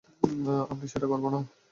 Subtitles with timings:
[0.71, 1.39] আমরা সেটা করব না।